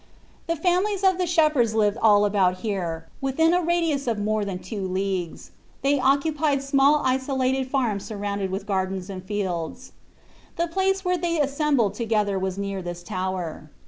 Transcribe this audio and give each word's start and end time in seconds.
The 0.47 0.55
families 0.55 1.03
of 1.03 1.19
the 1.19 1.27
shepherds 1.27 1.75
lived 1.75 1.99
all 2.01 2.25
about 2.25 2.61
here 2.65 3.07
within 3.21 3.53
a 3.53 3.61
radius 3.61 4.07
of 4.07 4.17
more 4.17 4.43
than 4.43 4.57
two 4.57 4.87
leagues; 4.87 5.51
they 5.83 5.99
occupied 5.99 6.63
small 6.63 7.03
isolated 7.05 7.69
farms 7.69 8.03
surrounded 8.05 8.49
with 8.49 8.65
gardens 8.65 9.11
and 9.11 9.23
fields. 9.23 9.91
The 10.55 10.67
place 10.67 11.05
where 11.05 11.19
they 11.19 11.39
assembled 11.39 11.93
to 11.93 12.05
gether 12.05 12.39
was 12.39 12.57
near 12.57 12.81
this 12.81 13.03
tower. 13.03 13.69